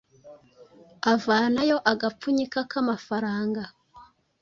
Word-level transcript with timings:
avanayo 1.13 1.77
agapfunyika 1.91 2.59
k’amafaranga, 2.71 3.63